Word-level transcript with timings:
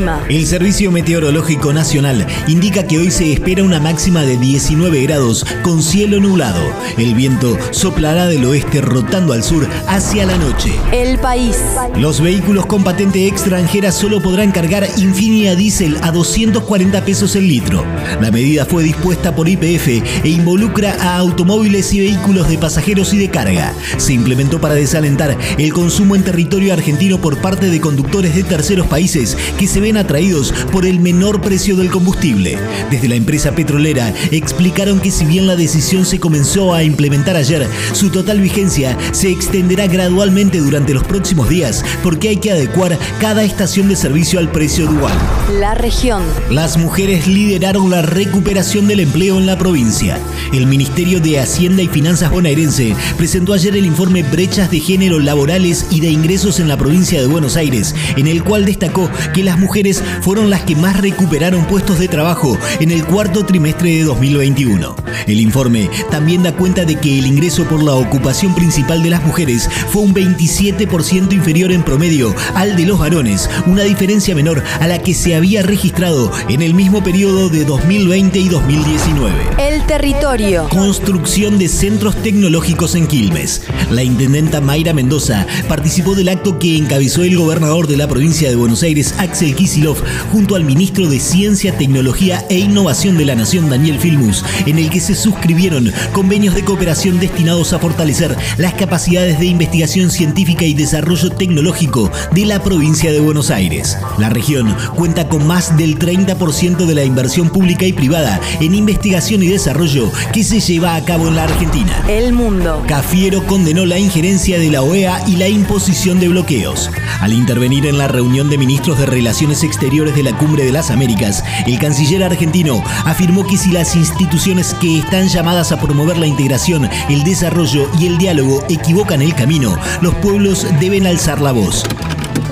El 0.00 0.06
clima. 0.06 0.24
El 0.28 0.46
Servicio 0.46 0.90
Meteorológico 0.90 1.72
Nacional 1.72 2.26
indica 2.46 2.86
que 2.86 2.98
hoy 2.98 3.10
se 3.10 3.32
espera 3.32 3.62
una 3.62 3.80
máxima 3.80 4.22
de 4.22 4.36
19 4.38 5.02
grados 5.02 5.44
con 5.62 5.82
cielo 5.82 6.20
nublado. 6.20 6.60
El 6.96 7.14
viento 7.14 7.58
soplará 7.70 8.26
del 8.26 8.44
oeste 8.44 8.80
rotando 8.80 9.32
al 9.32 9.42
sur 9.42 9.68
hacia 9.86 10.26
la 10.26 10.36
noche. 10.38 10.72
El 10.92 11.18
país. 11.18 11.56
Los 11.96 12.20
vehículos 12.20 12.66
con 12.66 12.84
patente 12.84 13.26
extranjera 13.26 13.92
solo 13.92 14.22
podrán 14.22 14.52
cargar 14.52 14.86
Infinia 14.96 15.54
Diesel 15.54 15.98
a 16.02 16.10
240 16.12 17.04
pesos 17.04 17.36
el 17.36 17.48
litro. 17.48 17.84
La 18.20 18.30
medida 18.30 18.64
fue 18.64 18.82
dispuesta 18.82 19.34
por 19.34 19.48
IPF 19.48 19.88
e 20.24 20.28
involucra 20.28 20.96
a 21.00 21.16
automóviles 21.16 21.92
y 21.92 22.00
vehículos 22.00 22.48
de 22.48 22.58
pasajeros 22.58 23.12
y 23.12 23.18
de 23.18 23.28
carga. 23.28 23.74
Se 23.98 24.12
implementó 24.12 24.60
para 24.60 24.74
desalentar 24.74 25.36
el 25.58 25.72
consumo 25.72 26.16
en 26.16 26.22
territorio 26.22 26.72
argentino 26.72 27.20
por 27.20 27.38
parte 27.38 27.68
de 27.68 27.80
conductores 27.80 28.34
de 28.34 28.44
terceros 28.44 28.86
países 28.86 29.36
que 29.58 29.66
se 29.66 29.80
ven 29.80 29.89
atraídos 29.96 30.52
por 30.72 30.86
el 30.86 31.00
menor 31.00 31.40
precio 31.40 31.76
del 31.76 31.90
combustible. 31.90 32.58
Desde 32.90 33.08
la 33.08 33.14
empresa 33.14 33.54
petrolera 33.54 34.12
explicaron 34.30 35.00
que 35.00 35.10
si 35.10 35.24
bien 35.24 35.46
la 35.46 35.56
decisión 35.56 36.04
se 36.06 36.20
comenzó 36.20 36.74
a 36.74 36.82
implementar 36.82 37.36
ayer, 37.36 37.66
su 37.92 38.10
total 38.10 38.40
vigencia 38.40 38.96
se 39.12 39.30
extenderá 39.30 39.86
gradualmente 39.86 40.58
durante 40.58 40.94
los 40.94 41.04
próximos 41.04 41.48
días 41.48 41.84
porque 42.02 42.28
hay 42.28 42.36
que 42.36 42.52
adecuar 42.52 42.98
cada 43.20 43.42
estación 43.42 43.88
de 43.88 43.96
servicio 43.96 44.38
al 44.38 44.50
precio 44.50 44.86
dual. 44.86 45.12
La 45.58 45.74
región. 45.74 46.22
Las 46.50 46.76
mujeres 46.76 47.26
lideraron 47.26 47.90
la 47.90 48.02
recuperación 48.02 48.88
del 48.88 49.00
empleo 49.00 49.38
en 49.38 49.46
la 49.46 49.58
provincia. 49.58 50.18
El 50.52 50.66
Ministerio 50.66 51.20
de 51.20 51.40
Hacienda 51.40 51.82
y 51.82 51.88
Finanzas 51.88 52.30
bonaerense 52.30 52.94
presentó 53.16 53.52
ayer 53.52 53.76
el 53.76 53.86
informe 53.86 54.22
Brechas 54.22 54.70
de 54.70 54.80
Género 54.80 55.18
Laborales 55.18 55.86
y 55.90 56.00
de 56.00 56.10
Ingresos 56.10 56.60
en 56.60 56.68
la 56.68 56.76
provincia 56.76 57.20
de 57.20 57.26
Buenos 57.26 57.56
Aires, 57.56 57.94
en 58.16 58.26
el 58.26 58.44
cual 58.44 58.64
destacó 58.64 59.10
que 59.34 59.42
las 59.42 59.58
mujeres 59.58 59.79
fueron 60.20 60.50
las 60.50 60.62
que 60.62 60.76
más 60.76 61.00
recuperaron 61.00 61.64
puestos 61.64 61.98
de 61.98 62.08
trabajo 62.08 62.58
en 62.80 62.90
el 62.90 63.04
cuarto 63.04 63.46
trimestre 63.46 63.96
de 63.96 64.04
2021. 64.04 64.94
El 65.26 65.40
informe 65.40 65.88
también 66.10 66.42
da 66.42 66.54
cuenta 66.54 66.84
de 66.84 66.96
que 66.96 67.18
el 67.18 67.26
ingreso 67.26 67.64
por 67.64 67.82
la 67.82 67.94
ocupación 67.94 68.54
principal 68.54 69.02
de 69.02 69.10
las 69.10 69.24
mujeres 69.24 69.68
fue 69.88 70.02
un 70.02 70.14
27% 70.14 71.32
inferior 71.32 71.72
en 71.72 71.82
promedio 71.82 72.34
al 72.54 72.76
de 72.76 72.84
los 72.84 72.98
varones, 72.98 73.48
una 73.66 73.82
diferencia 73.82 74.34
menor 74.34 74.62
a 74.80 74.86
la 74.86 74.98
que 74.98 75.14
se 75.14 75.34
había 75.34 75.62
registrado 75.62 76.30
en 76.48 76.60
el 76.60 76.74
mismo 76.74 77.02
periodo 77.02 77.48
de 77.48 77.64
2020 77.64 78.38
y 78.38 78.48
2019. 78.48 79.34
El 79.58 79.86
territorio. 79.86 80.68
Construcción 80.68 81.58
de 81.58 81.68
centros 81.68 82.16
tecnológicos 82.16 82.94
en 82.94 83.06
Quilmes. 83.06 83.62
La 83.90 84.02
intendenta 84.02 84.60
Mayra 84.60 84.92
Mendoza 84.92 85.46
participó 85.68 86.14
del 86.14 86.28
acto 86.28 86.58
que 86.58 86.76
encabezó 86.76 87.24
el 87.24 87.36
gobernador 87.36 87.86
de 87.86 87.96
la 87.96 88.08
provincia 88.08 88.50
de 88.50 88.56
Buenos 88.56 88.82
Aires, 88.82 89.14
Axel 89.18 89.54
Kisilov, 89.70 90.02
junto 90.32 90.56
al 90.56 90.64
ministro 90.64 91.06
de 91.06 91.20
Ciencia, 91.20 91.78
Tecnología 91.78 92.44
e 92.50 92.58
Innovación 92.58 93.16
de 93.16 93.24
la 93.24 93.36
Nación, 93.36 93.70
Daniel 93.70 94.00
Filmus, 94.00 94.44
en 94.66 94.80
el 94.80 94.90
que 94.90 94.98
se 94.98 95.14
suscribieron 95.14 95.92
convenios 96.12 96.56
de 96.56 96.64
cooperación 96.64 97.20
destinados 97.20 97.72
a 97.72 97.78
fortalecer 97.78 98.36
las 98.56 98.74
capacidades 98.74 99.38
de 99.38 99.46
investigación 99.46 100.10
científica 100.10 100.64
y 100.64 100.74
desarrollo 100.74 101.30
tecnológico 101.30 102.10
de 102.32 102.46
la 102.46 102.60
provincia 102.64 103.12
de 103.12 103.20
Buenos 103.20 103.52
Aires. 103.52 103.96
La 104.18 104.28
región 104.28 104.74
cuenta 104.96 105.28
con 105.28 105.46
más 105.46 105.76
del 105.76 106.00
30% 106.00 106.86
de 106.86 106.94
la 106.96 107.04
inversión 107.04 107.48
pública 107.50 107.86
y 107.86 107.92
privada 107.92 108.40
en 108.60 108.74
investigación 108.74 109.40
y 109.44 109.46
desarrollo 109.46 110.10
que 110.32 110.42
se 110.42 110.58
lleva 110.58 110.96
a 110.96 111.04
cabo 111.04 111.28
en 111.28 111.36
la 111.36 111.44
Argentina. 111.44 112.04
El 112.08 112.32
mundo. 112.32 112.82
Cafiero 112.88 113.46
condenó 113.46 113.86
la 113.86 114.00
injerencia 114.00 114.58
de 114.58 114.68
la 114.68 114.82
OEA 114.82 115.22
y 115.28 115.36
la 115.36 115.46
imposición 115.46 116.18
de 116.18 116.26
bloqueos. 116.26 116.90
Al 117.20 117.32
intervenir 117.32 117.86
en 117.86 117.98
la 117.98 118.08
reunión 118.08 118.50
de 118.50 118.58
ministros 118.58 118.98
de 118.98 119.06
Relaciones 119.06 119.59
Exteriores 119.62 120.14
de 120.14 120.22
la 120.22 120.36
Cumbre 120.36 120.64
de 120.64 120.72
las 120.72 120.90
Américas, 120.90 121.44
el 121.66 121.78
canciller 121.78 122.22
argentino 122.22 122.82
afirmó 123.04 123.46
que 123.46 123.56
si 123.56 123.70
las 123.70 123.96
instituciones 123.96 124.74
que 124.74 124.98
están 124.98 125.28
llamadas 125.28 125.72
a 125.72 125.80
promover 125.80 126.18
la 126.18 126.26
integración, 126.26 126.88
el 127.08 127.24
desarrollo 127.24 127.90
y 127.98 128.06
el 128.06 128.18
diálogo 128.18 128.64
equivocan 128.68 129.22
el 129.22 129.34
camino, 129.34 129.76
los 130.00 130.14
pueblos 130.16 130.66
deben 130.80 131.06
alzar 131.06 131.40
la 131.40 131.52
voz. 131.52 131.84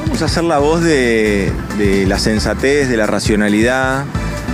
Vamos 0.07 0.23
a 0.23 0.27
hacer 0.27 0.45
la 0.45 0.59
voz 0.59 0.83
de, 0.83 1.53
de 1.79 2.07
la 2.07 2.19
sensatez, 2.19 2.89
de 2.89 2.97
la 2.97 3.07
racionalidad, 3.07 4.05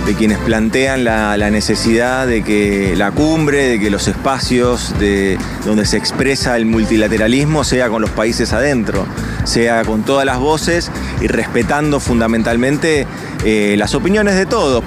de 0.05 0.13
quienes 0.13 0.37
plantean 0.39 1.03
la, 1.03 1.35
la, 1.37 1.49
necesidad 1.49 2.27
de 2.27 2.43
que 2.43 2.95
la 2.95 3.11
cumbre, 3.11 3.67
de 3.67 3.79
que 3.79 3.89
los 3.89 4.07
espacios 4.07 4.93
de, 4.99 5.37
donde 5.65 5.85
se 5.85 5.97
expresa 5.97 6.55
el 6.57 6.65
multilateralismo 6.65 7.63
sea 7.63 7.89
con 7.89 8.01
los 8.01 8.11
países 8.11 8.53
adentro, 8.53 9.05
sea 9.45 9.83
con 9.83 10.03
todas 10.03 10.25
las 10.25 10.37
voces 10.37 10.91
y 11.21 11.27
respetando 11.27 11.99
fundamentalmente 11.99 13.07
eh, 13.43 13.75
las 13.77 13.95
opiniones 13.95 14.35
de 14.35 14.45
todos. 14.45 14.83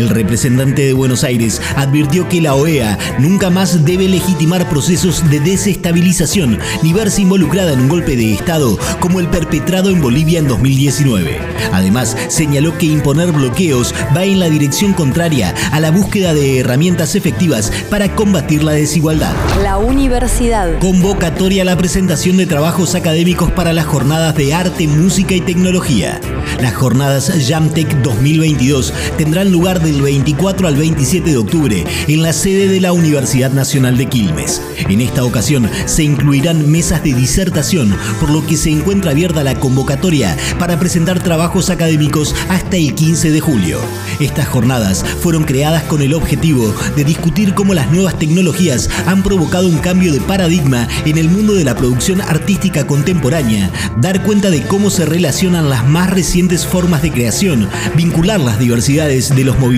El 0.00 0.08
representante 0.08 0.80
de 0.80 0.94
Buenos 0.94 1.24
Aires 1.24 1.60
advirtió 1.76 2.26
que 2.26 2.40
la 2.40 2.54
OEA 2.54 2.98
nunca 3.18 3.50
más 3.50 3.84
debe 3.84 4.08
legitimar 4.08 4.66
procesos 4.70 5.28
de 5.28 5.40
desestabilización 5.40 6.58
ni 6.82 6.94
verse 6.94 7.20
involucrada 7.20 7.74
en 7.74 7.80
un 7.80 7.90
golpe 7.90 8.16
de 8.16 8.32
Estado 8.32 8.78
como 8.98 9.20
el 9.20 9.28
perpetrado 9.28 9.90
en 9.90 10.00
Bolivia 10.00 10.38
en 10.38 10.48
2019. 10.48 11.38
Además, 11.74 12.16
señaló 12.28 12.78
que 12.78 12.86
imponer 12.86 13.30
bloqueos 13.32 13.94
va 14.16 14.24
en 14.24 14.40
la 14.40 14.48
dirección 14.48 14.94
contraria 14.94 15.54
a 15.70 15.80
la 15.80 15.90
búsqueda 15.90 16.32
de 16.32 16.60
herramientas 16.60 17.14
efectivas 17.14 17.70
para 17.90 18.14
combatir 18.16 18.62
la 18.62 18.72
desigualdad. 18.72 19.34
La 19.62 19.76
universidad. 19.76 20.78
Convocatoria 20.78 21.60
a 21.60 21.66
la 21.66 21.76
presentación 21.76 22.38
de 22.38 22.46
trabajos 22.46 22.94
académicos 22.94 23.50
para 23.52 23.74
las 23.74 23.84
jornadas 23.84 24.34
de 24.34 24.54
arte, 24.54 24.88
música 24.88 25.34
y 25.34 25.42
tecnología. 25.42 26.18
Las 26.62 26.74
jornadas 26.74 27.30
Jamtech 27.46 28.02
2022 28.02 28.94
tendrán 29.18 29.52
lugar 29.52 29.82
del 29.90 30.02
24 30.02 30.68
al 30.68 30.76
27 30.76 31.30
de 31.30 31.36
octubre 31.36 31.84
en 32.06 32.22
la 32.22 32.32
sede 32.32 32.68
de 32.68 32.80
la 32.80 32.92
Universidad 32.92 33.50
Nacional 33.50 33.96
de 33.96 34.06
Quilmes. 34.06 34.62
En 34.88 35.00
esta 35.00 35.24
ocasión 35.24 35.68
se 35.86 36.04
incluirán 36.04 36.70
mesas 36.70 37.02
de 37.02 37.12
disertación, 37.12 37.96
por 38.20 38.30
lo 38.30 38.46
que 38.46 38.56
se 38.56 38.70
encuentra 38.70 39.10
abierta 39.10 39.42
la 39.42 39.58
convocatoria 39.58 40.36
para 40.60 40.78
presentar 40.78 41.22
trabajos 41.22 41.70
académicos 41.70 42.36
hasta 42.48 42.76
el 42.76 42.94
15 42.94 43.32
de 43.32 43.40
julio. 43.40 43.80
Estas 44.20 44.46
jornadas 44.46 45.04
fueron 45.20 45.42
creadas 45.42 45.82
con 45.84 46.02
el 46.02 46.14
objetivo 46.14 46.72
de 46.94 47.04
discutir 47.04 47.54
cómo 47.54 47.74
las 47.74 47.90
nuevas 47.90 48.16
tecnologías 48.16 48.88
han 49.06 49.24
provocado 49.24 49.66
un 49.66 49.78
cambio 49.78 50.12
de 50.12 50.20
paradigma 50.20 50.86
en 51.04 51.18
el 51.18 51.28
mundo 51.28 51.54
de 51.54 51.64
la 51.64 51.74
producción 51.74 52.20
artística 52.20 52.86
contemporánea, 52.86 53.70
dar 53.96 54.22
cuenta 54.22 54.50
de 54.50 54.62
cómo 54.62 54.88
se 54.90 55.04
relacionan 55.04 55.68
las 55.68 55.88
más 55.88 56.10
recientes 56.10 56.64
formas 56.64 57.02
de 57.02 57.10
creación, 57.10 57.68
vincular 57.96 58.38
las 58.38 58.60
diversidades 58.60 59.34
de 59.34 59.44
los 59.44 59.58
movimientos, 59.58 59.69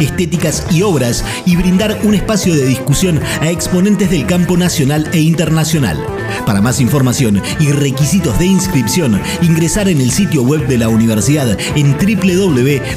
estéticas 0.00 0.66
y 0.70 0.82
obras 0.82 1.24
y 1.44 1.56
brindar 1.56 1.98
un 2.04 2.14
espacio 2.14 2.54
de 2.54 2.66
discusión 2.66 3.20
a 3.40 3.50
exponentes 3.50 4.10
del 4.10 4.26
campo 4.26 4.56
nacional 4.56 5.08
e 5.12 5.20
internacional. 5.20 6.04
Para 6.44 6.60
más 6.60 6.80
información 6.80 7.42
y 7.60 7.72
requisitos 7.72 8.38
de 8.38 8.46
inscripción, 8.46 9.20
ingresar 9.42 9.88
en 9.88 10.00
el 10.00 10.10
sitio 10.10 10.42
web 10.42 10.66
de 10.66 10.78
la 10.78 10.88
universidad 10.88 11.58
en 11.74 11.92
www.unq.edu.ar. 11.92 12.94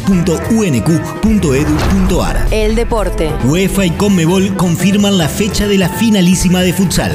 El 2.51 2.75
deporte. 2.75 3.31
UEFA 3.45 3.85
y 3.85 3.91
Conmebol 3.91 4.55
confirman 4.55 5.17
la 5.17 5.29
fecha 5.29 5.67
de 5.67 5.77
la 5.77 5.89
finalísima 5.89 6.61
de 6.61 6.73
futsal. 6.73 7.11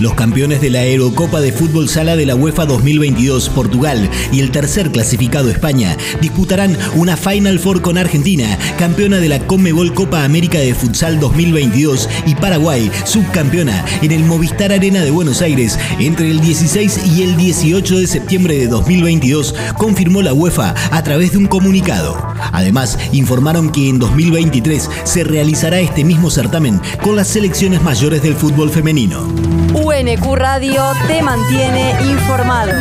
Los 0.00 0.14
campeones 0.14 0.60
de 0.60 0.70
la 0.70 0.84
Eurocopa 0.84 1.40
de 1.40 1.52
Fútbol 1.52 1.88
Sala 1.88 2.16
de 2.16 2.26
la 2.26 2.34
UEFA 2.34 2.66
2022, 2.66 3.48
Portugal, 3.50 4.10
y 4.32 4.40
el 4.40 4.50
tercer 4.50 4.90
clasificado 4.90 5.50
España, 5.50 5.96
disputarán 6.20 6.76
una 6.96 7.16
Final 7.16 7.58
Four 7.58 7.80
con 7.80 7.96
Argentina, 7.96 8.55
campeona 8.78 9.18
de 9.18 9.28
la 9.28 9.38
Conmebol 9.40 9.94
Copa 9.94 10.24
América 10.24 10.58
de 10.58 10.74
Futsal 10.74 11.20
2022, 11.20 12.08
y 12.26 12.34
Paraguay, 12.34 12.90
subcampeona, 13.04 13.84
en 14.02 14.12
el 14.12 14.24
Movistar 14.24 14.72
Arena 14.72 15.02
de 15.02 15.10
Buenos 15.10 15.42
Aires 15.42 15.78
entre 15.98 16.30
el 16.30 16.40
16 16.40 17.06
y 17.06 17.22
el 17.22 17.36
18 17.36 17.98
de 17.98 18.06
septiembre 18.06 18.56
de 18.56 18.68
2022, 18.68 19.54
confirmó 19.76 20.22
la 20.22 20.32
UEFA 20.32 20.74
a 20.90 21.02
través 21.02 21.32
de 21.32 21.38
un 21.38 21.46
comunicado. 21.46 22.16
Además, 22.52 22.98
informaron 23.12 23.70
que 23.70 23.88
en 23.88 23.98
2023 23.98 24.90
se 25.04 25.24
realizará 25.24 25.80
este 25.80 26.04
mismo 26.04 26.30
certamen 26.30 26.80
con 27.02 27.16
las 27.16 27.28
selecciones 27.28 27.82
mayores 27.82 28.22
del 28.22 28.34
fútbol 28.34 28.70
femenino. 28.70 29.26
UNQ 29.74 30.34
Radio 30.36 30.82
te 31.06 31.22
mantiene 31.22 31.94
informado. 32.02 32.72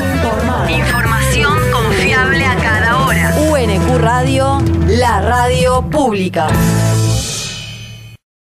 Información 0.70 1.54
confiable 1.72 2.46
a 2.46 2.56
cada 2.56 3.06
hora. 3.06 3.36
UNQ 3.52 3.98
Radio, 4.00 4.60
la 4.96 5.20
radio 5.20 5.82
pública. 5.90 6.48